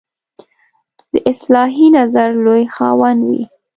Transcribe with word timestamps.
د 1.11 1.13
اصلاحي 1.31 1.87
نظر 1.97 2.29
لوی 2.45 2.63
خاوند 2.75 3.19
وي. 3.29 3.41